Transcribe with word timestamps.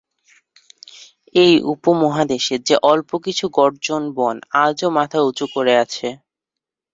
এই 1.35 1.53
উপমহাদেশে 1.73 2.55
যে 2.67 2.75
অল্প 2.91 3.09
কিছু 3.25 3.45
গর্জন 3.57 4.03
বন 4.17 4.35
আজও 4.61 4.87
মাথা 4.97 5.19
উঁচু 5.21 5.45
করে 5.55 5.73
আছে। 5.83 6.07